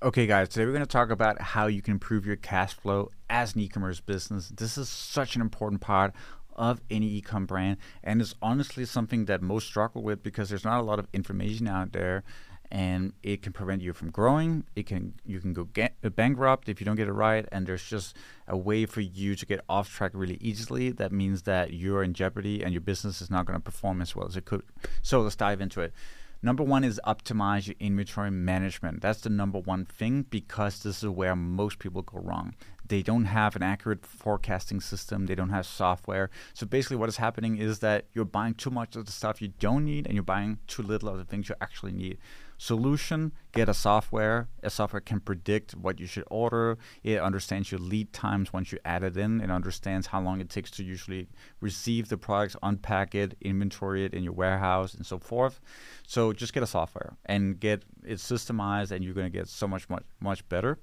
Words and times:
Okay, 0.00 0.28
guys, 0.28 0.48
today 0.48 0.64
we're 0.64 0.70
going 0.70 0.84
to 0.84 0.86
talk 0.86 1.10
about 1.10 1.40
how 1.40 1.66
you 1.66 1.82
can 1.82 1.94
improve 1.94 2.24
your 2.24 2.36
cash 2.36 2.72
flow 2.72 3.10
as 3.28 3.56
an 3.56 3.62
e 3.62 3.68
commerce 3.68 3.98
business. 3.98 4.48
This 4.48 4.78
is 4.78 4.88
such 4.88 5.34
an 5.34 5.42
important 5.42 5.80
part 5.80 6.14
of 6.54 6.80
any 6.88 7.06
e-com 7.14 7.46
brand 7.46 7.78
and 8.04 8.20
it's 8.20 8.32
honestly 8.40 8.84
something 8.84 9.24
that 9.24 9.42
most 9.42 9.66
struggle 9.66 10.04
with 10.04 10.22
because 10.22 10.50
there's 10.50 10.64
not 10.64 10.78
a 10.78 10.84
lot 10.84 11.00
of 11.00 11.08
information 11.12 11.66
out 11.66 11.90
there 11.90 12.22
and 12.70 13.12
it 13.24 13.42
can 13.42 13.52
prevent 13.52 13.82
you 13.82 13.92
from 13.92 14.10
growing. 14.10 14.62
It 14.76 14.86
can 14.86 15.14
you 15.26 15.40
can 15.40 15.52
go 15.52 15.64
get 15.64 15.96
bankrupt 16.14 16.68
if 16.68 16.80
you 16.80 16.84
don't 16.84 16.94
get 16.94 17.08
it 17.08 17.12
right 17.12 17.44
and 17.50 17.66
there's 17.66 17.82
just 17.82 18.14
a 18.46 18.56
way 18.56 18.86
for 18.86 19.00
you 19.00 19.34
to 19.34 19.44
get 19.44 19.60
off 19.68 19.92
track 19.92 20.12
really 20.14 20.38
easily. 20.40 20.92
That 20.92 21.10
means 21.10 21.42
that 21.42 21.72
you're 21.72 22.04
in 22.04 22.14
jeopardy 22.14 22.62
and 22.62 22.72
your 22.72 22.82
business 22.82 23.20
is 23.20 23.32
not 23.32 23.46
going 23.46 23.58
to 23.58 23.64
perform 23.64 24.00
as 24.00 24.14
well 24.14 24.28
as 24.28 24.36
it 24.36 24.44
could. 24.44 24.62
So 25.02 25.22
let's 25.22 25.34
dive 25.34 25.60
into 25.60 25.80
it 25.80 25.92
Number 26.40 26.62
one 26.62 26.84
is 26.84 27.00
optimize 27.04 27.66
your 27.66 27.74
inventory 27.80 28.30
management. 28.30 29.02
That's 29.02 29.22
the 29.22 29.28
number 29.28 29.58
one 29.58 29.84
thing 29.84 30.22
because 30.22 30.78
this 30.78 31.02
is 31.02 31.08
where 31.08 31.34
most 31.34 31.80
people 31.80 32.02
go 32.02 32.20
wrong. 32.20 32.54
They 32.86 33.02
don't 33.02 33.24
have 33.24 33.56
an 33.56 33.62
accurate 33.62 34.06
forecasting 34.06 34.80
system, 34.80 35.26
they 35.26 35.34
don't 35.34 35.50
have 35.50 35.66
software. 35.66 36.30
So 36.54 36.64
basically, 36.64 36.96
what 36.96 37.08
is 37.08 37.16
happening 37.16 37.58
is 37.58 37.80
that 37.80 38.06
you're 38.14 38.24
buying 38.24 38.54
too 38.54 38.70
much 38.70 38.94
of 38.94 39.04
the 39.04 39.12
stuff 39.12 39.42
you 39.42 39.48
don't 39.58 39.84
need 39.84 40.06
and 40.06 40.14
you're 40.14 40.22
buying 40.22 40.58
too 40.68 40.82
little 40.82 41.08
of 41.08 41.18
the 41.18 41.24
things 41.24 41.48
you 41.48 41.56
actually 41.60 41.92
need. 41.92 42.18
Solution 42.60 43.32
get 43.52 43.68
a 43.68 43.74
software. 43.74 44.48
A 44.64 44.68
software 44.68 45.00
can 45.00 45.20
predict 45.20 45.76
what 45.76 46.00
you 46.00 46.06
should 46.06 46.24
order. 46.28 46.76
It 47.04 47.20
understands 47.20 47.70
your 47.70 47.80
lead 47.80 48.12
times 48.12 48.52
once 48.52 48.72
you 48.72 48.78
add 48.84 49.04
it 49.04 49.16
in. 49.16 49.40
It 49.40 49.50
understands 49.50 50.08
how 50.08 50.20
long 50.20 50.40
it 50.40 50.50
takes 50.50 50.72
to 50.72 50.84
usually 50.84 51.28
receive 51.60 52.08
the 52.08 52.18
products, 52.18 52.56
unpack 52.62 53.14
it, 53.14 53.36
inventory 53.40 54.04
it 54.04 54.12
in 54.12 54.24
your 54.24 54.32
warehouse, 54.32 54.92
and 54.94 55.06
so 55.06 55.18
forth. 55.18 55.60
So 56.06 56.32
just 56.32 56.52
get 56.52 56.64
a 56.64 56.66
software 56.66 57.16
and 57.26 57.60
get 57.60 57.84
it 58.04 58.18
systemized, 58.18 58.90
and 58.90 59.04
you're 59.04 59.14
going 59.14 59.30
to 59.30 59.38
get 59.38 59.48
so 59.48 59.68
much, 59.68 59.88
much, 59.88 60.02
much 60.20 60.46
better. 60.48 60.78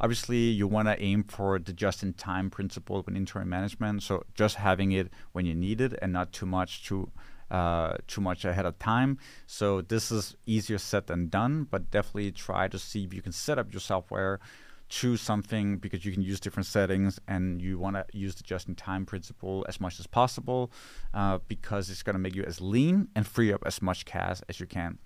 Obviously, 0.00 0.38
you 0.38 0.66
want 0.66 0.88
to 0.88 1.00
aim 1.00 1.22
for 1.22 1.60
the 1.60 1.72
just-in-time 1.72 2.50
principle 2.50 2.96
of 2.98 3.06
inventory 3.06 3.44
management. 3.46 4.02
So 4.02 4.24
just 4.34 4.56
having 4.56 4.90
it 4.90 5.12
when 5.30 5.46
you 5.46 5.54
need 5.54 5.80
it, 5.80 5.96
and 6.02 6.12
not 6.12 6.32
too 6.32 6.46
much 6.46 6.84
to 6.88 7.12
uh, 7.52 7.98
too 8.06 8.20
much 8.20 8.44
ahead 8.44 8.66
of 8.66 8.78
time. 8.78 9.18
So 9.46 9.82
this 9.82 10.10
is 10.10 10.36
easier 10.46 10.78
said 10.78 11.06
than 11.06 11.28
done, 11.28 11.68
but 11.70 11.90
definitely 11.90 12.32
try 12.32 12.66
to 12.66 12.78
see 12.78 13.04
if 13.04 13.12
you 13.12 13.20
can 13.20 13.32
set 13.32 13.58
up 13.58 13.72
your 13.72 13.80
software 13.80 14.40
choose 14.92 15.22
something 15.22 15.78
because 15.78 16.04
you 16.04 16.12
can 16.12 16.20
use 16.20 16.38
different 16.38 16.66
settings 16.66 17.18
and 17.26 17.62
you 17.62 17.78
want 17.78 17.96
to 17.96 18.04
use 18.12 18.34
the 18.34 18.42
just-in-time 18.42 19.06
principle 19.06 19.64
as 19.66 19.80
much 19.80 19.98
as 19.98 20.06
possible 20.06 20.70
uh, 21.14 21.38
because 21.48 21.88
it's 21.88 22.02
going 22.02 22.12
to 22.12 22.18
make 22.18 22.34
you 22.34 22.42
as 22.42 22.60
lean 22.60 23.08
and 23.16 23.26
free 23.26 23.50
up 23.50 23.62
as 23.64 23.80
much 23.80 24.04
cash 24.04 24.40
as 24.50 24.60
you 24.60 24.66
can. 24.66 24.98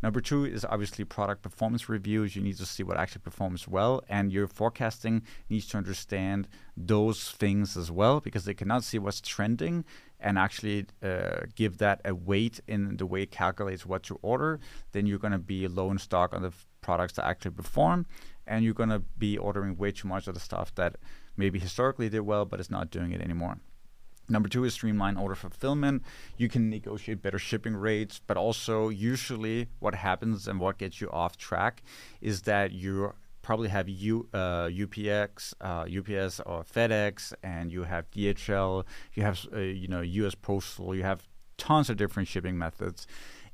Number 0.00 0.20
two 0.20 0.44
is 0.44 0.64
obviously 0.64 1.04
product 1.04 1.42
performance 1.42 1.88
reviews. 1.88 2.36
You 2.36 2.42
need 2.42 2.56
to 2.58 2.66
see 2.66 2.84
what 2.84 2.96
actually 2.96 3.22
performs 3.22 3.66
well, 3.66 4.04
and 4.08 4.32
your 4.32 4.46
forecasting 4.46 5.22
needs 5.50 5.66
to 5.68 5.76
understand 5.76 6.46
those 6.76 7.32
things 7.32 7.76
as 7.76 7.90
well 7.90 8.20
because 8.20 8.44
they 8.44 8.54
cannot 8.54 8.84
see 8.84 9.00
what's 9.00 9.20
trending 9.20 9.84
and 10.20 10.38
actually 10.38 10.86
uh, 11.02 11.40
give 11.56 11.78
that 11.78 12.00
a 12.04 12.14
weight 12.14 12.60
in 12.68 12.96
the 12.96 13.06
way 13.06 13.22
it 13.22 13.32
calculates 13.32 13.84
what 13.84 14.04
to 14.04 14.20
order. 14.22 14.60
Then 14.92 15.06
you're 15.06 15.18
going 15.18 15.32
to 15.32 15.38
be 15.38 15.66
low 15.66 15.90
in 15.90 15.98
stock 15.98 16.32
on 16.32 16.42
the 16.42 16.52
products 16.82 17.14
that 17.14 17.26
actually 17.26 17.52
perform, 17.52 18.06
and 18.46 18.64
you're 18.64 18.74
going 18.74 18.90
to 18.90 19.00
be 19.18 19.38
ordering 19.38 19.76
way 19.76 19.92
too 19.92 20.08
much 20.08 20.28
of 20.28 20.34
the 20.34 20.40
stuff 20.40 20.74
that 20.74 20.96
maybe 21.36 21.58
historically 21.58 22.08
did 22.08 22.20
well 22.20 22.44
but 22.44 22.60
is 22.60 22.70
not 22.70 22.90
doing 22.90 23.12
it 23.12 23.20
anymore. 23.22 23.58
Number 24.28 24.48
two 24.48 24.64
is 24.64 24.74
streamline 24.74 25.16
order 25.16 25.34
fulfillment. 25.34 26.02
You 26.36 26.48
can 26.48 26.70
negotiate 26.70 27.22
better 27.22 27.38
shipping 27.38 27.74
rates, 27.74 28.20
but 28.26 28.36
also 28.36 28.88
usually 28.88 29.68
what 29.80 29.94
happens 29.94 30.46
and 30.46 30.60
what 30.60 30.78
gets 30.78 31.00
you 31.00 31.10
off 31.10 31.36
track 31.36 31.82
is 32.20 32.42
that 32.42 32.72
you 32.72 33.14
probably 33.42 33.68
have 33.68 33.88
U, 33.88 34.28
uh, 34.32 34.68
UPX, 34.68 35.54
uh, 35.60 35.84
UPS 35.98 36.40
or 36.46 36.62
FedEx, 36.62 37.34
and 37.42 37.72
you 37.72 37.82
have 37.82 38.10
DHL, 38.12 38.84
you 39.14 39.22
have 39.24 39.44
uh, 39.52 39.58
you 39.58 39.88
know 39.88 40.00
U.S. 40.00 40.36
Postal, 40.36 40.94
you 40.94 41.02
have 41.02 41.28
tons 41.58 41.90
of 41.90 41.96
different 41.96 42.28
shipping 42.28 42.56
methods 42.56 43.06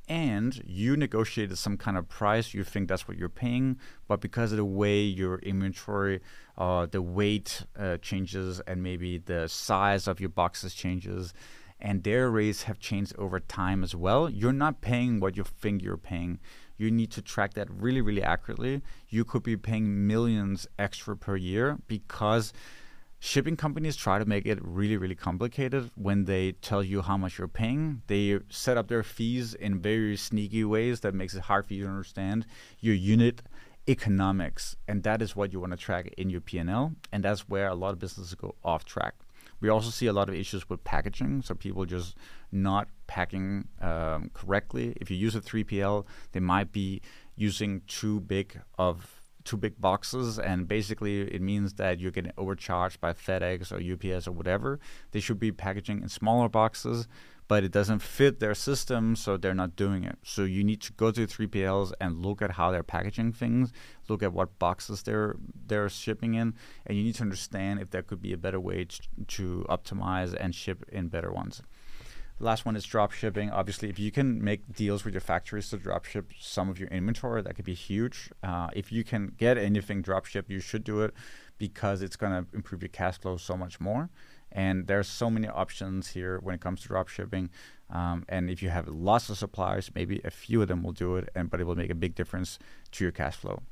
and 0.09 0.61
you 0.67 0.97
negotiated 0.97 1.59
some 1.59 1.77
kind 1.77 1.97
of 1.97 2.09
price, 2.09 2.55
you 2.55 2.65
think 2.65 2.89
that's 2.89 3.07
what 3.07 3.19
you're 3.19 3.29
paying, 3.29 3.79
but 4.09 4.21
because 4.21 4.53
of 4.53 4.57
the 4.57 4.65
way 4.65 5.01
your 5.01 5.39
inventory, 5.41 6.21
uh, 6.57 6.87
the 6.87 7.03
weight 7.03 7.65
uh, 7.79 7.99
changes, 7.99 8.61
and 8.67 8.83
maybe 8.83 9.19
the 9.19 9.49
size 9.49 10.09
of 10.09 10.19
your 10.19 10.31
boxes 10.31 10.75
changes, 10.75 11.35
and 11.81 12.03
their 12.03 12.31
rates 12.31 12.65
have 12.65 12.79
changed 12.81 13.15
over 13.19 13.39
time 13.39 13.85
as 13.85 13.95
well, 13.95 14.29
you're 14.29 14.53
not 14.53 14.81
paying 14.81 15.21
what 15.21 15.37
you 15.37 15.45
think 15.45 15.83
you're 15.83 15.97
paying. 15.97 16.41
You 16.77 16.91
need 16.91 17.11
to 17.13 17.23
track 17.23 17.55
that 17.55 17.69
really, 17.71 18.01
really 18.01 18.23
accurately. 18.23 18.83
You 19.09 19.25
could 19.25 19.43
be 19.43 19.57
paying 19.57 20.07
millions 20.07 20.67
extra 20.79 21.17
per 21.17 21.37
year 21.37 21.79
because 21.87 22.53
shipping 23.21 23.57
companies 23.57 23.97
try 23.97 24.19
to 24.19 24.25
make 24.25 24.47
it 24.47 24.59
really 24.63 24.97
really 24.97 25.15
complicated. 25.15 25.91
When 25.95 26.25
they 26.25 26.53
tell 26.53 26.83
you 26.83 27.03
how 27.03 27.17
much 27.17 27.39
you're 27.39 27.49
paying 27.49 28.03
they 28.07 28.39
set 28.49 28.77
up 28.77 28.89
their 28.89 29.03
fees 29.03 29.55
in 29.55 29.81
very 29.81 30.17
sneaky 30.17 30.65
ways 30.65 31.01
that 31.01 31.15
makes 31.15 31.35
it 31.35 31.43
hard 31.43 31.67
for 31.67 31.75
you 31.75 31.85
to 31.85 31.91
understand 31.91 32.47
your 32.81 32.95
unit 32.95 33.43
economics. 33.89 34.77
And 34.87 35.03
that 35.03 35.23
is 35.23 35.35
what 35.35 35.53
you 35.53 35.61
want 35.61 35.73
to 35.73 35.79
track 35.79 36.13
in 36.17 36.31
your 36.31 36.41
P&L 36.41 36.93
and 37.13 37.25
that's 37.25 37.49
where 37.49 37.69
a 37.69 37.75
lot 37.75 37.93
of 37.93 37.99
businesses 37.99 38.35
go 38.35 38.55
off 38.65 38.85
track. 38.85 39.15
We 39.61 39.69
also 39.69 39.91
see 39.91 40.07
a 40.07 40.13
lot 40.13 40.29
of 40.29 40.37
issues 40.37 40.69
with 40.69 40.85
packaging 40.85 41.43
so 41.43 41.55
people 41.55 41.85
just 41.85 42.15
not 42.53 42.89
packing 43.09 43.67
um, 43.81 44.31
correctly. 44.33 44.97
If 45.01 45.11
you 45.11 45.17
use 45.17 45.35
a 45.35 45.41
3PL 45.41 46.05
they 46.33 46.41
might 46.41 46.71
be 46.71 47.01
using 47.35 47.83
too 47.87 48.21
big 48.21 48.61
of 48.79 49.18
two 49.45 49.57
big 49.57 49.81
boxes, 49.81 50.39
and 50.39 50.69
basically 50.69 51.23
it 51.23 51.41
means 51.41 51.75
that 51.75 52.01
you're 52.01 52.11
getting 52.11 52.33
overcharged 52.37 53.01
by 53.01 53.13
FedEx 53.13 53.73
or 53.73 53.79
UPS 53.81 54.27
or 54.27 54.33
whatever. 54.33 54.79
They 55.13 55.21
should 55.21 55.39
be 55.39 55.53
packaging 55.53 56.03
in 56.03 56.09
smaller 56.09 56.49
boxes, 56.49 57.09
but 57.49 57.65
it 57.65 57.73
doesn't 57.73 58.01
fit 58.01 58.41
their 58.41 58.55
system, 58.55 59.17
so 59.17 59.37
they're 59.37 59.55
not 59.55 59.75
doing 59.75 60.05
it. 60.05 60.19
So 60.23 60.45
you 60.45 60.63
need 60.63 60.83
to 60.83 60.93
go 60.93 61.11
to 61.11 61.27
3PLs 61.27 61.93
and 61.99 62.25
look 62.25 62.43
at 62.43 62.53
how 62.53 62.71
they're 62.71 62.83
packaging 62.83 63.33
things, 63.33 63.73
look 64.09 64.23
at 64.23 64.35
what 64.35 64.59
boxes 64.59 65.03
they're 65.03 65.37
they're 65.67 65.89
shipping 65.89 66.35
in, 66.35 66.55
and 66.87 66.99
you 66.99 67.05
need 67.05 67.15
to 67.17 67.23
understand 67.23 67.81
if 67.81 67.91
there 67.91 68.03
could 68.03 68.21
be 68.21 68.35
a 68.35 68.37
better 68.37 68.61
way 68.61 68.85
to, 68.85 69.01
to 69.27 69.67
optimize 69.69 70.37
and 70.39 70.55
ship 70.55 70.85
in 70.93 71.09
better 71.09 71.33
ones. 71.33 71.63
The 72.39 72.45
last 72.45 72.65
one 72.65 72.77
is 72.77 72.85
drop 72.85 73.11
shipping. 73.11 73.51
Obviously, 73.51 73.89
if 73.89 73.99
you 73.99 74.13
can 74.13 74.43
make 74.43 74.73
deals 74.73 75.05
with 75.05 75.13
your 75.13 75.21
factories 75.21 75.71
to 75.71 75.77
drop 75.77 76.05
ship 76.05 76.31
some 76.39 76.69
of 76.69 76.79
your 76.79 76.89
inventory, 76.89 77.43
that 77.43 77.57
could 77.57 77.65
be 77.65 77.75
huge. 77.75 78.31
Uh, 78.45 78.69
if 78.75 78.93
you 78.93 79.03
can 79.03 79.33
get 79.37 79.59
anything 79.59 80.03
drop 80.03 80.25
shipped, 80.25 80.49
you 80.49 80.61
should 80.61 80.85
do 80.85 81.03
it 81.03 81.13
because 81.59 82.01
it's 82.01 82.15
going 82.15 82.33
to 82.33 82.47
improve 82.55 82.81
your 82.81 82.91
cash 82.91 83.19
flow 83.19 83.37
so 83.37 83.57
much 83.57 83.81
more. 83.81 84.09
And 84.53 84.87
there's 84.87 85.09
so 85.09 85.29
many 85.29 85.49
options 85.49 86.09
here 86.09 86.39
when 86.39 86.55
it 86.55 86.61
comes 86.61 86.81
to 86.83 86.89
drop 86.89 87.09
shipping. 87.09 87.51
Um, 87.91 88.25
and 88.29 88.49
if 88.49 88.63
you 88.63 88.71
have 88.71 88.87
lots 88.87 89.29
of 89.29 89.37
suppliers, 89.37 89.91
maybe 89.93 90.21
a 90.25 90.31
few 90.31 90.63
of 90.63 90.69
them 90.69 90.85
will 90.85 90.93
do 90.93 91.17
it, 91.17 91.29
and 91.35 91.51
but 91.51 91.61
it 91.61 91.65
will 91.65 91.75
make 91.75 91.91
a 91.91 91.95
big 91.97 92.15
difference 92.15 92.59
to 92.93 93.05
your 93.05 93.13
cash 93.13 93.35
flow. 93.35 93.63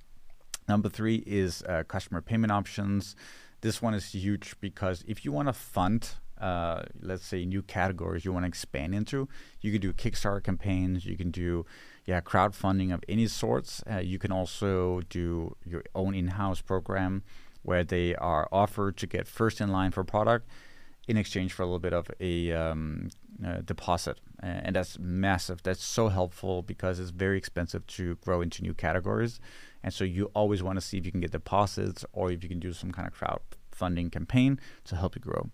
Number 0.69 0.88
three 0.88 1.22
is 1.25 1.62
uh, 1.69 1.84
customer 1.87 2.21
payment 2.21 2.50
options. 2.50 3.15
This 3.60 3.81
one 3.81 3.94
is 3.94 4.12
huge 4.12 4.56
because 4.60 5.05
if 5.06 5.25
you 5.25 5.31
want 5.31 5.49
to 5.49 5.53
fund 5.53 6.16
uh, 6.41 6.82
let's 7.00 7.24
say 7.24 7.44
new 7.44 7.62
categories 7.62 8.24
you 8.24 8.32
want 8.32 8.44
to 8.44 8.48
expand 8.48 8.94
into 8.94 9.28
you 9.60 9.72
can 9.72 9.80
do 9.80 9.92
kickstarter 9.92 10.42
campaigns 10.42 11.06
you 11.06 11.16
can 11.16 11.30
do 11.30 11.64
yeah 12.06 12.20
crowdfunding 12.20 12.94
of 12.94 13.04
any 13.08 13.26
sorts. 13.26 13.82
Uh, 13.91 13.98
you 13.98 14.19
can 14.19 14.32
also 14.32 15.02
do 15.10 15.54
your 15.64 15.82
own 15.94 16.14
in-house 16.14 16.60
program 16.60 17.22
where 17.62 17.84
they 17.84 18.14
are 18.14 18.48
offered 18.52 18.96
to 18.96 19.06
get 19.06 19.26
first 19.26 19.60
in 19.60 19.70
line 19.70 19.91
for 19.91 20.04
product 20.04 20.48
in 21.08 21.16
exchange 21.16 21.52
for 21.52 21.62
a 21.62 21.66
little 21.66 21.80
bit 21.80 21.92
of 21.92 22.10
a 22.20 22.52
um, 22.52 23.10
uh, 23.44 23.60
deposit. 23.64 24.19
And 24.41 24.76
that's 24.76 24.98
massive. 24.98 25.62
That's 25.62 25.82
so 25.84 26.08
helpful 26.08 26.62
because 26.62 27.00
it's 27.00 27.10
very 27.10 27.38
expensive 27.38 27.86
to 27.88 28.16
grow 28.16 28.41
into 28.41 28.62
new 28.62 28.75
categories. 28.75 29.41
And 29.82 29.92
so 29.92 30.04
you 30.04 30.30
always 30.34 30.62
want 30.62 30.76
to 30.76 30.80
see 30.80 30.98
if 30.98 31.06
you 31.06 31.12
can 31.12 31.20
get 31.20 31.32
deposits 31.32 32.05
or 32.12 32.31
if 32.31 32.43
you 32.43 32.49
can 32.49 32.61
do 32.61 32.72
some 32.72 32.93
kind 32.93 33.06
of 33.06 33.14
crowdfunding 33.76 34.11
campaign 34.11 34.58
to 34.84 34.96
help 34.96 35.14
you 35.14 35.20
grow 35.20 35.50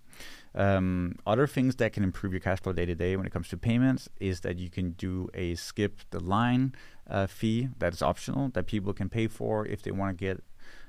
um, 0.54 1.16
other 1.26 1.46
things 1.46 1.76
that 1.76 1.92
can 1.92 2.04
improve 2.04 2.32
your 2.32 2.40
cash 2.40 2.60
flow 2.60 2.72
day 2.72 2.86
to 2.86 2.94
day 2.94 3.16
when 3.16 3.26
it 3.26 3.32
comes 3.32 3.48
to 3.48 3.56
payments 3.56 4.08
is 4.20 4.40
that 4.40 4.58
you 4.58 4.70
can 4.70 4.92
do 4.92 5.28
a 5.34 5.54
skip 5.54 6.00
the 6.10 6.20
line 6.20 6.74
uh, 7.08 7.26
fee 7.26 7.68
that 7.78 7.92
is 7.92 8.02
optional 8.02 8.48
that 8.50 8.66
people 8.66 8.92
can 8.92 9.08
pay 9.08 9.26
for 9.26 9.66
if 9.66 9.82
they 9.82 9.90
want 9.90 10.16
to 10.16 10.24
get 10.24 10.42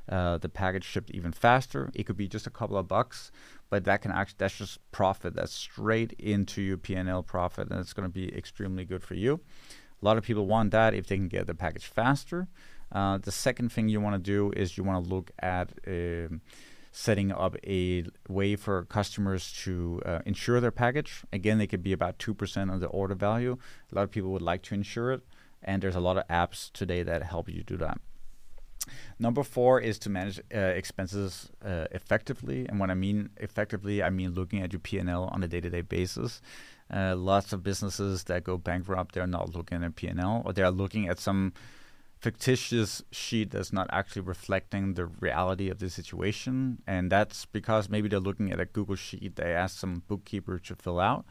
uh, 0.09 0.37
the 0.37 0.49
package 0.49 0.83
shipped 0.83 1.11
even 1.11 1.31
faster. 1.31 1.89
It 1.93 2.03
could 2.03 2.17
be 2.17 2.27
just 2.27 2.45
a 2.45 2.49
couple 2.49 2.77
of 2.77 2.87
bucks, 2.87 3.31
but 3.69 3.85
that 3.85 4.01
can 4.01 4.11
actually 4.11 4.35
that's 4.37 4.57
just 4.57 4.79
profit. 4.91 5.33
That's 5.33 5.53
straight 5.53 6.11
into 6.19 6.61
your 6.61 6.77
P&L 6.77 7.23
profit, 7.23 7.69
and 7.69 7.79
it's 7.79 7.93
going 7.93 8.07
to 8.07 8.13
be 8.13 8.35
extremely 8.35 8.83
good 8.83 9.01
for 9.01 9.13
you. 9.13 9.39
A 10.01 10.05
lot 10.05 10.17
of 10.17 10.23
people 10.25 10.45
want 10.45 10.71
that 10.71 10.93
if 10.93 11.07
they 11.07 11.15
can 11.15 11.29
get 11.29 11.47
the 11.47 11.55
package 11.55 11.85
faster. 11.85 12.49
Uh, 12.91 13.17
the 13.17 13.31
second 13.31 13.71
thing 13.71 13.89
you 13.89 13.99
want 13.99 14.13
to 14.13 14.19
do 14.19 14.51
is 14.55 14.77
you 14.77 14.83
want 14.83 15.03
to 15.03 15.09
look 15.09 15.31
at 15.39 15.71
um, 15.87 16.41
setting 16.93 17.31
up 17.31 17.57
a 17.65 18.05
way 18.29 18.55
for 18.55 18.85
customers 18.85 19.51
to 19.63 19.99
uh, 20.05 20.19
insure 20.27 20.61
their 20.61 20.71
package. 20.71 21.23
Again, 21.33 21.57
they 21.57 21.65
could 21.65 21.81
be 21.81 21.91
about 21.91 22.19
2% 22.19 22.73
of 22.73 22.79
the 22.79 22.87
order 22.87 23.15
value. 23.15 23.57
A 23.91 23.95
lot 23.95 24.03
of 24.03 24.11
people 24.11 24.29
would 24.29 24.43
like 24.43 24.61
to 24.63 24.75
insure 24.75 25.11
it, 25.11 25.21
and 25.63 25.81
there's 25.81 25.95
a 25.95 25.99
lot 25.99 26.17
of 26.17 26.27
apps 26.27 26.71
today 26.71 27.01
that 27.01 27.23
help 27.23 27.49
you 27.49 27.63
do 27.63 27.77
that. 27.77 27.99
Number 29.17 29.43
four 29.43 29.79
is 29.79 29.97
to 29.99 30.09
manage 30.09 30.39
uh, 30.53 30.59
expenses 30.59 31.49
uh, 31.65 31.85
effectively, 31.91 32.67
and 32.69 32.79
when 32.79 32.91
I 32.91 32.95
mean 32.95 33.31
effectively, 33.37 34.03
I 34.03 34.11
mean 34.11 34.33
looking 34.35 34.61
at 34.61 34.71
your 34.71 34.79
P&L 34.79 35.29
on 35.31 35.41
a 35.41 35.47
day-to-day 35.47 35.81
basis. 35.81 36.41
Uh, 36.93 37.15
lots 37.15 37.53
of 37.53 37.63
businesses 37.63 38.25
that 38.25 38.43
go 38.43 38.57
bankrupt, 38.57 39.15
they're 39.15 39.25
not 39.25 39.55
looking 39.55 39.83
at 39.83 39.95
P&L, 39.95 40.43
or 40.45 40.53
they're 40.53 40.69
looking 40.69 41.07
at 41.07 41.17
some 41.17 41.53
fictitious 42.23 43.03
sheet 43.11 43.51
that's 43.51 43.73
not 43.73 43.87
actually 43.91 44.21
reflecting 44.21 44.93
the 44.93 45.05
reality 45.05 45.69
of 45.69 45.79
the 45.79 45.89
situation. 45.89 46.81
And 46.87 47.11
that's 47.11 47.45
because 47.45 47.89
maybe 47.89 48.07
they're 48.07 48.27
looking 48.29 48.49
at 48.53 48.61
a 48.61 48.65
Google 48.65 48.95
sheet 48.95 49.35
they 49.35 49.51
asked 49.53 49.77
some 49.77 50.03
bookkeeper 50.07 50.57
to 50.59 50.75
fill 50.75 51.01
out. 51.01 51.25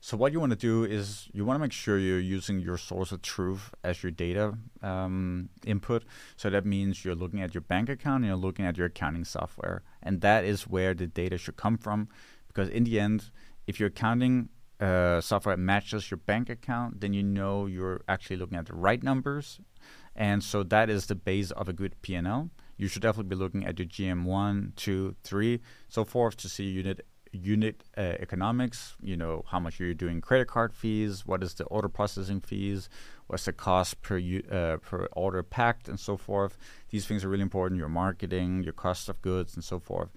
So 0.00 0.16
what 0.16 0.32
you 0.32 0.40
want 0.40 0.52
to 0.52 0.56
do 0.56 0.84
is 0.84 1.28
you 1.34 1.44
want 1.44 1.56
to 1.56 1.60
make 1.60 1.72
sure 1.72 1.98
you're 1.98 2.20
using 2.20 2.60
your 2.60 2.78
source 2.78 3.12
of 3.12 3.20
truth 3.20 3.74
as 3.84 4.02
your 4.02 4.12
data 4.12 4.54
um, 4.82 5.50
input. 5.66 6.04
So 6.36 6.48
that 6.48 6.64
means 6.64 7.04
you're 7.04 7.16
looking 7.16 7.42
at 7.42 7.52
your 7.52 7.62
bank 7.62 7.90
account 7.90 8.22
and 8.22 8.26
you're 8.26 8.36
looking 8.36 8.64
at 8.64 8.78
your 8.78 8.86
accounting 8.86 9.24
software, 9.24 9.82
and 10.00 10.20
that 10.20 10.44
is 10.44 10.68
where 10.68 10.94
the 10.94 11.08
data 11.08 11.36
should 11.36 11.56
come 11.56 11.76
from. 11.76 12.08
Because 12.46 12.68
in 12.68 12.84
the 12.84 13.00
end, 13.00 13.30
if 13.66 13.80
your 13.80 13.88
accounting 13.88 14.50
uh, 14.78 15.20
software 15.20 15.56
matches 15.56 16.12
your 16.12 16.18
bank 16.18 16.48
account, 16.48 17.00
then 17.00 17.12
you 17.12 17.24
know 17.24 17.66
you're 17.66 18.02
actually 18.08 18.36
looking 18.36 18.56
at 18.56 18.66
the 18.66 18.74
right 18.74 19.02
numbers 19.02 19.58
and 20.18 20.42
so 20.42 20.64
that 20.64 20.90
is 20.90 21.06
the 21.06 21.14
base 21.14 21.52
of 21.52 21.68
a 21.68 21.72
good 21.72 22.02
P&L. 22.02 22.50
You 22.76 22.88
should 22.88 23.02
definitely 23.02 23.30
be 23.30 23.36
looking 23.36 23.64
at 23.64 23.78
your 23.78 23.86
GM 23.86 24.24
one, 24.24 24.72
two, 24.74 25.14
three, 25.22 25.60
so 25.88 26.04
forth 26.04 26.36
to 26.38 26.48
see 26.48 26.64
unit 26.64 27.06
unit 27.30 27.84
uh, 27.96 28.00
economics. 28.00 28.96
You 29.00 29.16
know 29.16 29.44
how 29.48 29.60
much 29.60 29.78
you're 29.78 29.94
doing 29.94 30.20
credit 30.20 30.48
card 30.48 30.74
fees, 30.74 31.24
what 31.24 31.42
is 31.42 31.54
the 31.54 31.64
order 31.64 31.88
processing 31.88 32.40
fees, 32.40 32.88
what's 33.28 33.44
the 33.44 33.52
cost 33.52 34.02
per 34.02 34.18
uh, 34.18 34.78
per 34.78 35.06
order 35.12 35.42
packed, 35.44 35.88
and 35.88 36.00
so 36.00 36.16
forth. 36.16 36.58
These 36.90 37.06
things 37.06 37.24
are 37.24 37.28
really 37.28 37.42
important. 37.42 37.78
Your 37.78 37.88
marketing, 37.88 38.64
your 38.64 38.72
cost 38.72 39.08
of 39.08 39.22
goods, 39.22 39.54
and 39.54 39.62
so 39.62 39.78
forth. 39.78 40.10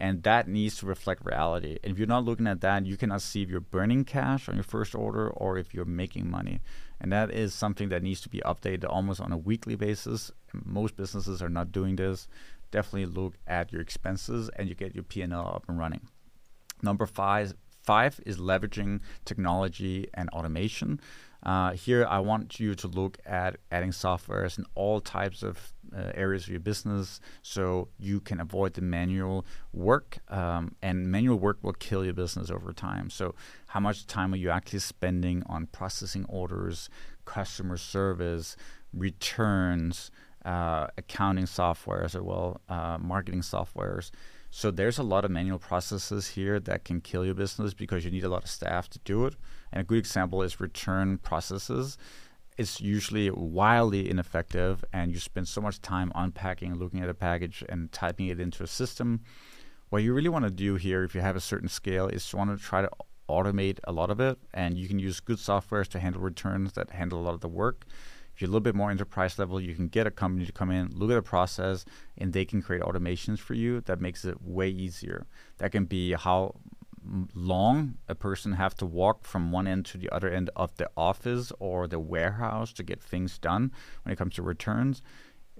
And 0.00 0.22
that 0.22 0.46
needs 0.46 0.76
to 0.76 0.86
reflect 0.86 1.24
reality. 1.24 1.76
And 1.82 1.92
if 1.92 1.98
you're 1.98 2.06
not 2.06 2.24
looking 2.24 2.46
at 2.46 2.60
that, 2.60 2.86
you 2.86 2.96
cannot 2.96 3.20
see 3.20 3.42
if 3.42 3.50
you're 3.50 3.60
burning 3.60 4.04
cash 4.04 4.48
on 4.48 4.54
your 4.54 4.62
first 4.62 4.94
order 4.94 5.28
or 5.28 5.58
if 5.58 5.74
you're 5.74 5.84
making 5.84 6.30
money. 6.30 6.60
And 7.00 7.12
that 7.12 7.32
is 7.32 7.52
something 7.52 7.88
that 7.88 8.04
needs 8.04 8.20
to 8.20 8.28
be 8.28 8.40
updated 8.40 8.86
almost 8.88 9.20
on 9.20 9.32
a 9.32 9.36
weekly 9.36 9.74
basis. 9.74 10.30
Most 10.52 10.96
businesses 10.96 11.42
are 11.42 11.48
not 11.48 11.72
doing 11.72 11.96
this. 11.96 12.28
Definitely 12.70 13.06
look 13.06 13.34
at 13.46 13.72
your 13.72 13.80
expenses 13.80 14.48
and 14.56 14.68
you 14.68 14.76
get 14.76 14.94
your 14.94 15.04
P&L 15.04 15.32
up 15.32 15.64
and 15.68 15.78
running. 15.78 16.08
Number 16.80 17.06
five, 17.06 17.54
five 17.82 18.20
is 18.24 18.38
leveraging 18.38 19.00
technology 19.24 20.08
and 20.14 20.28
automation. 20.30 21.00
Uh, 21.42 21.72
here, 21.72 22.04
I 22.08 22.18
want 22.18 22.58
you 22.58 22.74
to 22.74 22.88
look 22.88 23.18
at 23.24 23.56
adding 23.70 23.90
softwares 23.90 24.58
in 24.58 24.64
all 24.74 25.00
types 25.00 25.42
of 25.42 25.72
uh, 25.96 26.10
areas 26.14 26.44
of 26.44 26.50
your 26.50 26.60
business 26.60 27.20
so 27.42 27.88
you 27.98 28.20
can 28.20 28.40
avoid 28.40 28.74
the 28.74 28.82
manual 28.82 29.46
work. 29.72 30.18
Um, 30.28 30.74
and 30.82 31.10
manual 31.10 31.38
work 31.38 31.58
will 31.62 31.72
kill 31.74 32.04
your 32.04 32.14
business 32.14 32.50
over 32.50 32.72
time. 32.72 33.08
So, 33.08 33.34
how 33.68 33.80
much 33.80 34.06
time 34.06 34.34
are 34.34 34.36
you 34.36 34.50
actually 34.50 34.80
spending 34.80 35.42
on 35.46 35.66
processing 35.66 36.24
orders, 36.28 36.90
customer 37.24 37.76
service, 37.76 38.56
returns, 38.92 40.10
uh, 40.44 40.88
accounting 40.96 41.44
softwares, 41.44 42.14
or 42.16 42.22
well, 42.22 42.60
uh, 42.68 42.98
marketing 43.00 43.42
softwares? 43.42 44.10
So 44.50 44.70
there's 44.70 44.98
a 44.98 45.02
lot 45.02 45.24
of 45.24 45.30
manual 45.30 45.58
processes 45.58 46.28
here 46.28 46.58
that 46.60 46.84
can 46.84 47.00
kill 47.00 47.24
your 47.24 47.34
business 47.34 47.74
because 47.74 48.04
you 48.04 48.10
need 48.10 48.24
a 48.24 48.28
lot 48.28 48.44
of 48.44 48.50
staff 48.50 48.88
to 48.90 48.98
do 49.00 49.26
it. 49.26 49.34
And 49.70 49.82
a 49.82 49.84
good 49.84 49.98
example 49.98 50.42
is 50.42 50.60
return 50.60 51.18
processes. 51.18 51.98
It's 52.56 52.80
usually 52.80 53.30
wildly 53.30 54.10
ineffective, 54.10 54.84
and 54.92 55.12
you 55.12 55.20
spend 55.20 55.46
so 55.46 55.60
much 55.60 55.80
time 55.80 56.10
unpacking, 56.14 56.74
looking 56.74 57.00
at 57.00 57.08
a 57.08 57.14
package, 57.14 57.62
and 57.68 57.92
typing 57.92 58.26
it 58.26 58.40
into 58.40 58.64
a 58.64 58.66
system. 58.66 59.20
What 59.90 60.02
you 60.02 60.12
really 60.12 60.28
want 60.28 60.44
to 60.44 60.50
do 60.50 60.74
here, 60.74 61.04
if 61.04 61.14
you 61.14 61.20
have 61.20 61.36
a 61.36 61.40
certain 61.40 61.68
scale, 61.68 62.08
is 62.08 62.28
to 62.30 62.36
want 62.36 62.50
to 62.50 62.62
try 62.62 62.82
to 62.82 62.90
automate 63.28 63.78
a 63.84 63.92
lot 63.92 64.10
of 64.10 64.18
it, 64.18 64.38
and 64.52 64.76
you 64.76 64.88
can 64.88 64.98
use 64.98 65.20
good 65.20 65.36
softwares 65.36 65.86
to 65.88 66.00
handle 66.00 66.20
returns 66.20 66.72
that 66.72 66.90
handle 66.90 67.20
a 67.20 67.22
lot 67.22 67.34
of 67.34 67.40
the 67.40 67.48
work. 67.48 67.86
If 68.38 68.42
you're 68.42 68.50
a 68.50 68.52
little 68.52 68.60
bit 68.60 68.76
more 68.76 68.92
enterprise 68.92 69.36
level, 69.36 69.60
you 69.60 69.74
can 69.74 69.88
get 69.88 70.06
a 70.06 70.12
company 70.12 70.46
to 70.46 70.52
come 70.52 70.70
in, 70.70 70.92
look 70.94 71.10
at 71.10 71.16
the 71.16 71.22
process, 71.22 71.84
and 72.16 72.32
they 72.32 72.44
can 72.44 72.62
create 72.62 72.82
automations 72.84 73.40
for 73.40 73.54
you 73.54 73.80
that 73.80 74.00
makes 74.00 74.24
it 74.24 74.40
way 74.40 74.68
easier. 74.68 75.26
That 75.56 75.72
can 75.72 75.86
be 75.86 76.12
how 76.12 76.54
long 77.34 77.94
a 78.06 78.14
person 78.14 78.52
have 78.52 78.76
to 78.76 78.86
walk 78.86 79.24
from 79.24 79.50
one 79.50 79.66
end 79.66 79.86
to 79.86 79.98
the 79.98 80.08
other 80.10 80.30
end 80.30 80.50
of 80.54 80.72
the 80.76 80.88
office 80.96 81.52
or 81.58 81.88
the 81.88 81.98
warehouse 81.98 82.72
to 82.74 82.84
get 82.84 83.02
things 83.02 83.38
done 83.38 83.72
when 84.04 84.12
it 84.12 84.16
comes 84.16 84.36
to 84.36 84.42
returns. 84.42 85.02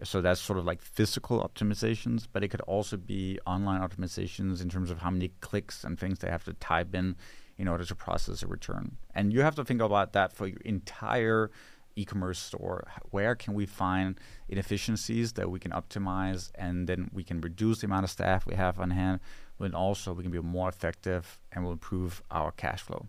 So 0.05 0.21
that's 0.21 0.41
sort 0.41 0.61
of 0.61 0.65
like 0.65 0.81
physical 0.81 1.41
optimizations, 1.43 2.29
but 2.33 2.45
it 2.45 2.49
could 2.49 2.61
also 2.61 2.97
be 2.97 3.41
online 3.45 3.81
optimizations 3.81 4.63
in 4.63 4.69
terms 4.69 4.93
of 4.93 5.01
how 5.01 5.11
many 5.11 5.33
clicks 5.41 5.83
and 5.83 5.99
things 5.99 6.21
they 6.21 6.31
have 6.31 6.45
to 6.45 6.53
type 6.53 6.95
in 6.95 7.17
in 7.57 7.67
order 7.67 7.85
to 7.85 7.97
process 7.97 8.45
a 8.45 8.47
return. 8.47 8.99
And 9.17 9.33
you 9.33 9.41
have 9.41 9.57
to 9.57 9.65
think 9.65 9.83
about 9.83 10.13
that 10.13 10.33
for 10.33 10.47
your 10.47 10.61
entire 10.65 11.51
e-commerce 11.99 12.39
store 12.39 12.87
where 13.11 13.35
can 13.35 13.55
we 13.55 13.67
find 13.67 14.19
inefficiencies 14.49 15.33
that 15.33 15.51
we 15.51 15.59
can 15.59 15.73
optimize 15.73 16.51
and 16.55 16.89
then 16.89 17.11
we 17.13 17.25
can 17.25 17.41
reduce 17.41 17.81
the 17.81 17.87
amount 17.87 18.05
of 18.05 18.11
staff 18.11 18.47
we 18.47 18.55
have 18.55 18.79
on 18.79 18.91
hand 18.91 19.21
but 19.59 19.75
also 19.75 20.13
we 20.13 20.23
can 20.23 20.31
be 20.31 20.41
more 20.41 20.69
effective 20.69 21.41
and 21.51 21.65
will 21.65 21.73
improve 21.73 22.23
our 22.31 22.53
cash 22.53 22.81
flow? 22.81 23.07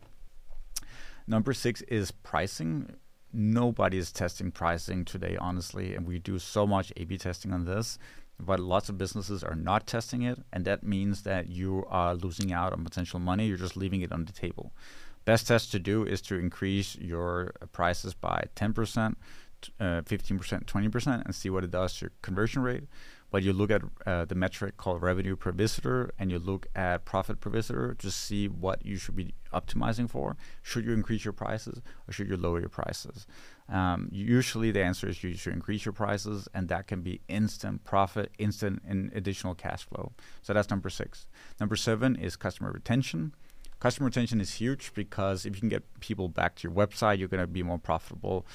Number 1.28 1.54
six 1.54 1.84
is 1.84 2.10
pricing. 2.10 2.96
Nobody 3.32 4.00
is 4.00 4.12
testing 4.12 4.52
pricing 4.52 5.06
today 5.06 5.38
honestly 5.40 5.94
and 5.94 6.08
we 6.08 6.18
do 6.18 6.40
so 6.40 6.66
much 6.66 6.92
a 6.98 7.06
b 7.06 7.18
testing 7.18 7.54
on 7.54 7.66
this 7.66 8.00
but 8.40 8.60
lots 8.60 8.88
of 8.90 8.98
businesses 8.98 9.44
are 9.44 9.56
not 9.56 9.86
testing 9.86 10.24
it 10.24 10.40
and 10.52 10.66
that 10.66 10.82
means 10.82 11.24
that 11.24 11.50
you 11.50 11.86
are 11.90 12.16
losing 12.16 12.52
out 12.52 12.74
on 12.74 12.84
potential 12.84 13.20
money. 13.20 13.46
You're 13.46 13.58
just 13.58 13.78
leaving 13.78 14.02
it 14.02 14.12
on 14.12 14.26
the 14.26 14.32
table 14.32 14.72
Best 15.30 15.46
test 15.46 15.72
to 15.74 15.78
do 15.78 16.04
is 16.04 16.24
to 16.24 16.40
increase 16.40 16.96
your 16.96 17.54
prices 17.72 18.16
by 18.16 18.46
10%, 18.56 19.16
uh, 19.80 20.02
15%, 20.02 20.66
20%, 20.66 21.24
and 21.24 21.36
see 21.36 21.52
what 21.52 21.64
it 21.64 21.70
does 21.70 21.94
to 21.94 22.06
your 22.06 22.12
conversion 22.24 22.64
rate. 22.64 22.86
But 23.30 23.44
you 23.44 23.54
look 23.54 23.70
at 23.70 23.84
uh, 24.08 24.26
the 24.26 24.34
metric 24.34 24.78
called 24.78 25.04
revenue 25.04 25.36
per 25.36 25.52
visitor 25.52 26.10
and 26.18 26.32
you 26.32 26.40
look 26.40 26.66
at 26.74 27.06
profit 27.06 27.42
per 27.42 27.52
visitor 27.52 27.94
to 28.00 28.10
see 28.10 28.48
what 28.48 28.84
you 28.84 28.98
should 28.98 29.16
be 29.16 29.36
optimizing 29.54 30.10
for. 30.10 30.36
Should 30.64 30.84
you 30.84 30.94
increase 30.94 31.26
your 31.26 31.34
prices 31.34 31.80
or 32.08 32.12
should 32.12 32.28
you 32.28 32.36
lower 32.36 32.60
your 32.60 32.70
prices? 32.70 33.28
Um, 33.72 34.10
usually 34.12 34.72
the 34.72 34.84
answer 34.84 35.08
is 35.08 35.24
you 35.24 35.36
should 35.36 35.54
increase 35.54 35.86
your 35.86 35.94
prices, 35.94 36.48
and 36.56 36.70
that 36.70 36.88
can 36.88 37.02
be 37.02 37.22
instant 37.28 37.84
profit, 37.84 38.32
instant 38.40 38.82
and 38.88 39.14
additional 39.14 39.54
cash 39.54 39.86
flow. 39.86 40.12
So 40.42 40.54
that's 40.54 40.72
number 40.72 40.90
six. 40.90 41.28
Number 41.60 41.76
seven 41.76 42.16
is 42.16 42.36
customer 42.36 42.72
retention. 42.72 43.36
Customer 43.80 44.08
retention 44.08 44.42
is 44.42 44.56
huge 44.56 44.94
because 44.94 45.46
if 45.46 45.56
you 45.56 45.62
can 45.62 45.70
get 45.70 45.84
people 46.02 46.28
back 46.28 46.56
to 46.56 46.68
your 46.68 46.76
website, 46.76 47.18
you're 47.18 47.30
going 47.30 47.42
to 47.42 47.48
be 47.48 47.64
more 47.64 47.80
profitable. 47.80 48.46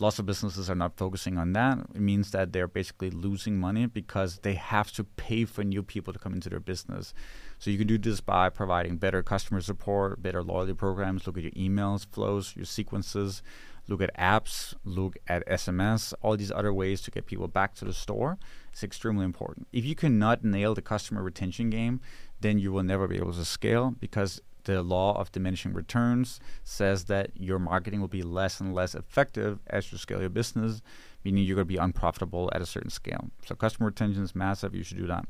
Lots 0.00 0.18
of 0.18 0.26
businesses 0.26 0.68
are 0.68 0.74
not 0.74 0.96
focusing 0.96 1.38
on 1.38 1.52
that. 1.52 1.78
It 1.94 2.00
means 2.00 2.32
that 2.32 2.52
they're 2.52 2.66
basically 2.66 3.10
losing 3.10 3.58
money 3.58 3.86
because 3.86 4.38
they 4.38 4.54
have 4.54 4.90
to 4.92 5.04
pay 5.04 5.44
for 5.44 5.62
new 5.62 5.84
people 5.84 6.12
to 6.12 6.18
come 6.18 6.32
into 6.32 6.50
their 6.50 6.58
business. 6.58 7.14
So 7.60 7.70
you 7.70 7.78
can 7.78 7.86
do 7.86 7.96
this 7.96 8.20
by 8.20 8.48
providing 8.48 8.96
better 8.96 9.22
customer 9.22 9.60
support, 9.60 10.20
better 10.20 10.42
loyalty 10.42 10.74
programs, 10.74 11.28
look 11.28 11.38
at 11.38 11.44
your 11.44 11.52
emails 11.52 12.04
flows, 12.04 12.56
your 12.56 12.64
sequences, 12.64 13.40
look 13.86 14.02
at 14.02 14.16
apps, 14.16 14.74
look 14.84 15.16
at 15.28 15.46
SMS, 15.46 16.12
all 16.22 16.36
these 16.36 16.50
other 16.50 16.72
ways 16.72 17.00
to 17.02 17.12
get 17.12 17.26
people 17.26 17.46
back 17.46 17.74
to 17.76 17.84
the 17.84 17.92
store. 17.92 18.38
It's 18.72 18.82
extremely 18.82 19.24
important. 19.24 19.68
If 19.72 19.84
you 19.84 19.94
cannot 19.94 20.42
nail 20.42 20.74
the 20.74 20.82
customer 20.82 21.22
retention 21.22 21.70
game, 21.70 22.00
then 22.40 22.58
you 22.58 22.72
will 22.72 22.82
never 22.82 23.06
be 23.06 23.18
able 23.18 23.32
to 23.34 23.44
scale 23.44 23.94
because 24.00 24.40
the 24.64 24.82
law 24.82 25.18
of 25.18 25.32
diminishing 25.32 25.72
returns 25.72 26.40
says 26.64 27.04
that 27.04 27.30
your 27.34 27.58
marketing 27.58 28.00
will 28.00 28.08
be 28.08 28.22
less 28.22 28.60
and 28.60 28.74
less 28.74 28.94
effective 28.94 29.60
as 29.66 29.90
you 29.92 29.98
scale 29.98 30.20
your 30.20 30.30
business, 30.30 30.82
meaning 31.24 31.44
you're 31.44 31.56
going 31.56 31.66
to 31.66 31.74
be 31.74 31.76
unprofitable 31.76 32.50
at 32.52 32.62
a 32.62 32.66
certain 32.66 32.90
scale. 32.90 33.30
So 33.46 33.54
customer 33.54 33.88
retention 33.88 34.22
is 34.22 34.34
massive. 34.34 34.74
You 34.74 34.82
should 34.82 34.98
do 34.98 35.06
that. 35.06 35.26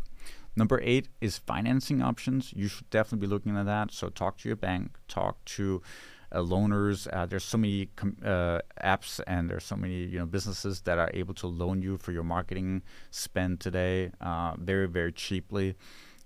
Number 0.54 0.80
eight 0.82 1.08
is 1.20 1.38
financing 1.38 2.02
options. 2.02 2.52
You 2.54 2.68
should 2.68 2.90
definitely 2.90 3.26
be 3.26 3.30
looking 3.30 3.56
at 3.56 3.66
that. 3.66 3.92
So 3.92 4.08
talk 4.08 4.36
to 4.38 4.48
your 4.48 4.56
bank, 4.56 4.98
talk 5.08 5.42
to 5.46 5.82
uh, 6.30 6.38
loaners. 6.38 7.06
Uh, 7.12 7.26
there's 7.26 7.44
so 7.44 7.58
many 7.58 7.86
com- 7.96 8.16
uh, 8.24 8.58
apps 8.82 9.20
and 9.26 9.48
there's 9.48 9.64
so 9.64 9.76
many 9.76 10.04
you 10.04 10.18
know 10.18 10.26
businesses 10.26 10.82
that 10.82 10.98
are 10.98 11.10
able 11.14 11.34
to 11.34 11.46
loan 11.46 11.82
you 11.82 11.96
for 11.96 12.12
your 12.12 12.22
marketing 12.22 12.82
spend 13.10 13.60
today 13.60 14.10
uh, 14.20 14.54
very 14.58 14.88
very 14.88 15.12
cheaply. 15.12 15.74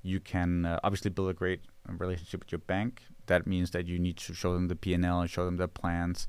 You 0.02 0.20
can 0.20 0.64
uh, 0.64 0.80
obviously 0.84 1.10
build 1.10 1.30
a 1.30 1.34
great 1.34 1.60
relationship 1.88 2.40
with 2.40 2.52
your 2.52 2.60
bank. 2.60 3.02
That 3.26 3.46
means 3.46 3.70
that 3.72 3.86
you 3.86 3.98
need 3.98 4.16
to 4.18 4.34
show 4.34 4.54
them 4.54 4.68
the 4.68 4.76
P&L 4.76 5.20
and 5.20 5.30
show 5.30 5.44
them 5.44 5.56
the 5.56 5.68
plans. 5.68 6.26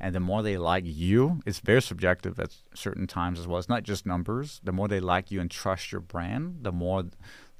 And 0.00 0.14
the 0.14 0.20
more 0.20 0.42
they 0.42 0.56
like 0.56 0.84
you, 0.86 1.42
it's 1.44 1.60
very 1.60 1.82
subjective 1.82 2.40
at 2.40 2.54
certain 2.74 3.06
times 3.06 3.38
as 3.38 3.46
well. 3.46 3.58
It's 3.58 3.68
not 3.68 3.82
just 3.82 4.06
numbers. 4.06 4.60
The 4.64 4.72
more 4.72 4.88
they 4.88 5.00
like 5.00 5.30
you 5.30 5.40
and 5.40 5.50
trust 5.50 5.92
your 5.92 6.00
brand, 6.00 6.60
the 6.62 6.72
more 6.72 7.04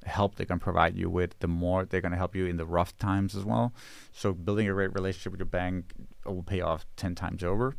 help 0.06 0.36
they 0.36 0.46
can 0.46 0.58
provide 0.58 0.96
you 0.96 1.10
with, 1.10 1.38
the 1.40 1.48
more 1.48 1.84
they're 1.84 2.00
going 2.00 2.12
to 2.12 2.18
help 2.18 2.34
you 2.34 2.46
in 2.46 2.56
the 2.56 2.64
rough 2.64 2.96
times 2.96 3.36
as 3.36 3.44
well. 3.44 3.74
So 4.12 4.32
building 4.32 4.68
a 4.68 4.72
great 4.72 4.94
relationship 4.94 5.32
with 5.32 5.40
your 5.40 5.46
bank 5.46 5.92
will 6.24 6.42
pay 6.42 6.62
off 6.62 6.86
10 6.96 7.14
times 7.14 7.44
over. 7.44 7.76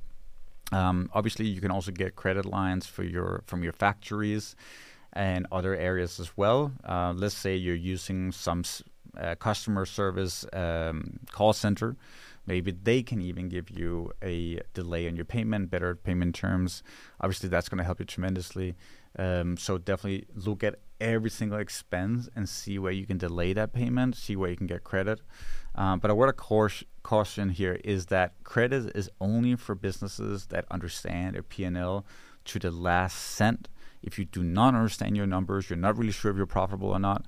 Um, 0.72 1.10
obviously, 1.14 1.48
you 1.48 1.60
can 1.60 1.72
also 1.72 1.92
get 1.92 2.16
credit 2.16 2.46
lines 2.46 2.86
for 2.86 3.04
your 3.04 3.44
from 3.46 3.64
your 3.64 3.74
factories 3.74 4.56
and 5.14 5.46
other 5.52 5.76
areas 5.76 6.20
as 6.20 6.38
well. 6.38 6.72
Uh, 6.86 7.14
let's 7.16 7.36
say 7.36 7.56
you're 7.56 7.76
using 7.76 8.32
some 8.32 8.64
uh, 9.18 9.36
customer 9.36 9.86
service 9.86 10.46
um, 10.54 11.20
call 11.32 11.54
center. 11.54 11.96
Maybe 12.48 12.72
they 12.72 13.04
can 13.04 13.22
even 13.22 13.50
give 13.50 13.70
you 13.70 14.12
a 14.24 14.60
delay 14.74 15.08
on 15.08 15.16
your 15.16 15.26
payment, 15.26 15.70
better 15.70 15.96
payment 15.96 16.34
terms. 16.34 16.82
Obviously, 17.20 17.50
that's 17.50 17.70
going 17.70 17.78
to 17.78 17.84
help 17.84 18.00
you 18.00 18.06
tremendously. 18.06 18.76
Um, 19.18 19.58
so 19.58 19.78
definitely 19.78 20.26
look 20.34 20.64
at 20.64 20.80
every 21.00 21.30
single 21.30 21.60
expense 21.60 22.30
and 22.36 22.48
see 22.48 22.80
where 22.80 22.92
you 22.92 23.06
can 23.06 23.18
delay 23.18 23.54
that 23.54 23.74
payment, 23.74 24.16
see 24.16 24.36
where 24.36 24.50
you 24.50 24.56
can 24.56 24.68
get 24.68 24.84
credit. 24.84 25.20
Um, 25.76 26.00
but 26.00 26.12
a 26.12 26.16
word 26.16 26.30
of 26.30 26.38
caution 27.04 27.50
here 27.50 27.80
is 27.84 28.08
that 28.08 28.34
credit 28.44 28.96
is 28.96 29.10
only 29.20 29.56
for 29.56 29.76
businesses 29.76 30.48
that 30.48 30.66
understand 30.72 31.36
their 31.36 31.44
P&L 31.44 32.06
to 32.46 32.60
the 32.60 32.72
last 32.72 33.18
cent. 33.18 33.68
If 34.02 34.18
you 34.18 34.26
do 34.26 34.44
not 34.44 34.74
understand 34.74 35.16
your 35.16 35.28
numbers, 35.28 35.70
you're 35.70 35.78
not 35.78 35.98
really 35.98 36.12
sure 36.12 36.32
if 36.32 36.38
you're 36.38 36.46
profitable 36.46 36.90
or 36.90 37.00
not, 37.00 37.26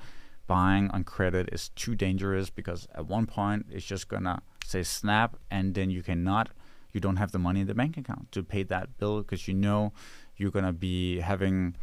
buying 0.47 0.89
on 0.91 1.03
credit 1.03 1.49
is 1.51 1.69
too 1.69 1.95
dangerous 1.95 2.49
because 2.49 2.87
at 2.93 3.05
one 3.07 3.25
point 3.25 3.65
it's 3.69 3.85
just 3.85 4.07
gonna 4.07 4.41
say 4.65 4.83
snap 4.83 5.37
and 5.49 5.73
then 5.73 5.89
you 5.89 6.03
cannot 6.03 6.49
you 6.91 6.99
don't 6.99 7.15
have 7.15 7.31
the 7.31 7.39
money 7.39 7.61
in 7.61 7.67
the 7.67 7.73
bank 7.73 7.97
account 7.97 8.31
to 8.31 8.43
pay 8.43 8.63
that 8.63 8.97
bill 8.97 9.21
because 9.21 9.47
you 9.47 9.53
know 9.53 9.91
you're 10.35 10.51
gonna 10.51 10.73
be 10.73 11.19
having 11.19 11.75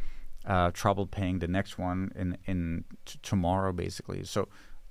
uh, 0.45 0.71
trouble 0.71 1.05
paying 1.05 1.39
the 1.39 1.47
next 1.47 1.77
one 1.77 2.11
in 2.15 2.37
in 2.45 2.83
t- 3.05 3.19
tomorrow 3.21 3.71
basically 3.71 4.23
so 4.23 4.47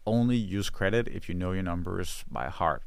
only 0.07 0.37
use 0.37 0.71
credit 0.71 1.09
if 1.09 1.29
you 1.29 1.35
know 1.35 1.53
your 1.53 1.63
numbers 1.63 2.25
by 2.31 2.49
heart. 2.49 2.83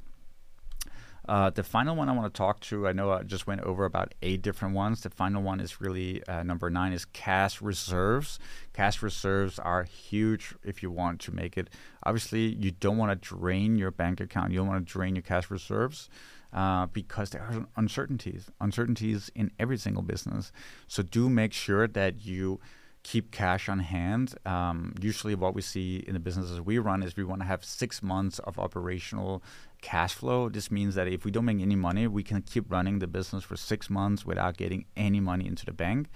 Uh, 1.27 1.50
the 1.50 1.63
final 1.63 1.96
one 1.96 2.10
I 2.10 2.12
want 2.12 2.34
to 2.34 2.38
talk 2.38 2.60
to, 2.62 2.88
I 2.88 2.92
know 2.92 3.12
I 3.12 3.24
just 3.24 3.48
went 3.48 3.62
over 3.62 3.86
about 3.86 4.13
eight 4.22 4.42
different 4.42 4.75
ones. 4.75 5.01
The 5.01 5.10
final 5.10 5.42
one 5.42 5.60
is 5.60 5.80
really 5.80 6.25
uh, 6.27 6.44
number 6.44 6.70
nine 6.70 6.92
is 6.92 7.06
cash 7.06 7.62
reserves. 7.62 8.39
Cash 8.74 9.01
reserves 9.01 9.58
are 9.58 9.84
huge 9.84 10.53
if 10.63 10.84
you 10.84 10.92
want 10.92 11.22
to 11.22 11.34
make 11.34 11.58
it. 11.58 11.70
Obviously, 12.03 12.53
you 12.56 12.72
don't 12.72 12.98
want 12.98 13.12
to 13.12 13.36
drain 13.36 13.77
your 13.77 13.92
bank 13.92 14.20
account. 14.20 14.51
You 14.51 14.60
don't 14.60 14.68
want 14.68 14.86
to 14.86 14.92
drain 14.92 15.15
your 15.15 15.22
cash 15.22 15.50
reserves 15.50 16.10
uh, 16.51 16.88
because 16.88 17.30
there 17.30 17.42
are 17.42 17.68
uncertainties, 17.77 18.51
uncertainties 18.60 19.32
in 19.34 19.51
every 19.58 19.77
single 19.77 20.03
business. 20.03 20.51
So 20.88 21.03
do 21.03 21.30
make 21.30 21.53
sure 21.53 21.88
that 21.88 22.25
you 22.25 22.60
keep 23.03 23.31
cash 23.31 23.67
on 23.69 23.79
hand. 23.79 24.36
Um, 24.45 24.95
usually, 25.01 25.36
what 25.36 25.53
we 25.53 25.62
see 25.62 26.03
in 26.07 26.13
the 26.13 26.19
businesses 26.19 26.60
we 26.62 26.79
run 26.79 27.03
is 27.03 27.15
we 27.15 27.24
want 27.24 27.41
to 27.41 27.48
have 27.48 27.63
six 27.63 28.01
months 28.01 28.39
of 28.39 28.57
operational 28.57 29.43
cash 29.81 30.13
flow. 30.13 30.50
This 30.50 30.72
means 30.72 30.95
that 30.95 31.07
if 31.07 31.25
we 31.25 31.31
don't 31.31 31.45
make 31.45 31.62
any 31.62 31.75
money, 31.75 32.07
we 32.07 32.24
can 32.24 32.41
keep 32.41 32.72
running 32.72 33.00
the 33.00 33.07
business 33.07 33.43
for 33.43 33.57
six 33.57 33.89
months 33.89 34.25
without 34.25 34.57
getting 34.57 34.86
any 34.95 35.19
money 35.19 35.45
into 35.45 35.65
the 35.65 35.74
bank. 35.74 36.07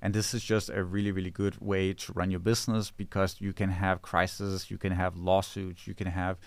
And 0.00 0.14
this 0.14 0.32
is 0.32 0.44
just 0.44 0.70
a 0.70 0.84
really, 0.84 1.10
really 1.10 1.30
good 1.30 1.60
way 1.60 1.92
to 1.92 2.12
run 2.12 2.30
your 2.30 2.40
business 2.40 2.92
because 2.92 3.40
you 3.40 3.52
can 3.52 3.70
have 3.70 4.00
crises, 4.00 4.70
you 4.70 4.78
can 4.78 4.92
have 4.92 5.16
lawsuits, 5.16 5.88
you 5.88 5.94
can 5.94 6.06
have, 6.06 6.38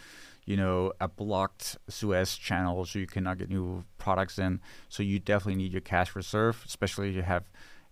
you 0.45 0.55
know, 0.55 0.93
a 1.01 1.09
blocked 1.09 1.77
Suez 1.89 2.37
channel, 2.37 2.85
so 2.85 2.97
you 2.97 3.07
cannot 3.07 3.39
get 3.39 3.49
new 3.49 3.83
products 3.97 4.39
in. 4.39 4.61
So 4.87 5.03
you 5.03 5.19
definitely 5.19 5.61
need 5.61 5.73
your 5.73 5.81
cash 5.81 6.15
reserve, 6.15 6.63
especially 6.65 7.09
if 7.09 7.15
you 7.15 7.23
have 7.23 7.43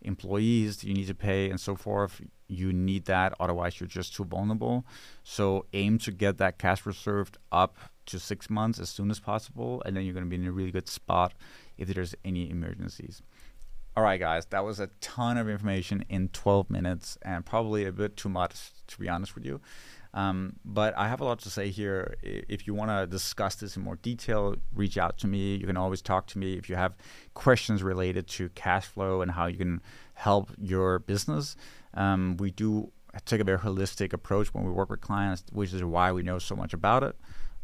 employees 0.01 0.83
you 0.83 0.93
need 0.93 1.07
to 1.07 1.15
pay 1.15 1.49
and 1.49 1.59
so 1.59 1.75
forth 1.75 2.21
you 2.47 2.73
need 2.73 3.05
that 3.05 3.33
otherwise 3.39 3.79
you're 3.79 3.87
just 3.87 4.15
too 4.15 4.25
vulnerable. 4.25 4.85
So 5.23 5.65
aim 5.73 5.99
to 5.99 6.11
get 6.11 6.37
that 6.39 6.57
cash 6.57 6.85
reserved 6.85 7.37
up 7.51 7.77
to 8.07 8.19
six 8.19 8.49
months 8.49 8.79
as 8.79 8.89
soon 8.89 9.11
as 9.11 9.19
possible 9.19 9.83
and 9.85 9.95
then 9.95 10.03
you're 10.03 10.13
going 10.13 10.25
to 10.25 10.29
be 10.29 10.35
in 10.35 10.47
a 10.47 10.51
really 10.51 10.71
good 10.71 10.89
spot 10.89 11.33
if 11.77 11.87
there's 11.87 12.15
any 12.25 12.49
emergencies. 12.49 13.21
All 13.95 14.03
right 14.03 14.19
guys 14.19 14.45
that 14.47 14.63
was 14.65 14.79
a 14.79 14.87
ton 15.01 15.37
of 15.37 15.47
information 15.47 16.03
in 16.09 16.29
12 16.29 16.69
minutes 16.69 17.17
and 17.21 17.45
probably 17.45 17.85
a 17.85 17.91
bit 17.91 18.17
too 18.17 18.29
much 18.29 18.71
to 18.87 18.99
be 18.99 19.07
honest 19.07 19.35
with 19.35 19.45
you 19.45 19.61
um, 20.13 20.53
but 20.65 20.97
I 20.97 21.07
have 21.07 21.21
a 21.21 21.23
lot 21.23 21.39
to 21.39 21.49
say 21.49 21.69
here. 21.69 22.15
If 22.23 22.65
you 22.65 22.73
want 22.73 22.89
to 22.89 23.05
discuss 23.05 23.55
this 23.55 23.77
in 23.77 23.83
more 23.83 23.97
detail, 23.97 24.55
reach 24.73 24.97
out 24.97 25.17
to 25.19 25.27
me. 25.27 25.55
You 25.55 25.67
can 25.67 25.77
always 25.77 26.01
talk 26.01 26.25
to 26.27 26.39
me 26.39 26.53
if 26.53 26.69
you 26.69 26.75
have 26.75 26.95
questions 27.35 27.83
related 27.83 28.27
to 28.29 28.49
cash 28.49 28.85
flow 28.85 29.21
and 29.21 29.31
how 29.31 29.45
you 29.45 29.57
can 29.57 29.81
help 30.15 30.51
your 30.59 30.99
business. 30.99 31.55
Um, 31.93 32.37
we 32.37 32.51
do 32.51 32.91
take 33.25 33.41
a 33.41 33.43
very 33.43 33.59
holistic 33.59 34.13
approach 34.13 34.53
when 34.53 34.63
we 34.65 34.71
work 34.71 34.89
with 34.89 35.01
clients, 35.01 35.43
which 35.51 35.73
is 35.73 35.83
why 35.83 36.11
we 36.11 36.23
know 36.23 36.39
so 36.39 36.55
much 36.55 36.73
about 36.73 37.03
it. 37.03 37.15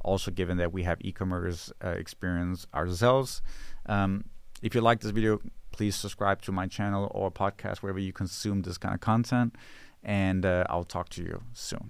Also, 0.01 0.29
given 0.29 0.57
that 0.57 0.71
we 0.71 0.83
have 0.83 0.99
e-commerce 1.01 1.73
uh, 1.83 1.89
experience 1.89 2.67
ourselves. 2.75 3.41
Um, 3.87 4.25
if 4.61 4.75
you 4.75 4.81
like 4.81 4.99
this 4.99 5.11
video, 5.11 5.41
please 5.71 5.95
subscribe 5.95 6.43
to 6.43 6.51
my 6.51 6.67
channel 6.67 7.11
or 7.13 7.31
podcast 7.31 7.77
wherever 7.77 7.99
you 7.99 8.13
consume 8.13 8.61
this 8.61 8.77
kind 8.77 8.93
of 8.93 9.01
content. 9.01 9.55
And 10.03 10.45
uh, 10.45 10.65
I'll 10.69 10.83
talk 10.83 11.09
to 11.09 11.23
you 11.23 11.41
soon. 11.53 11.89